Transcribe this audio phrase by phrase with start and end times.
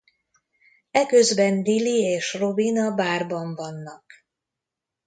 [0.91, 4.05] Eközben Lily és Robin a bárban vannak.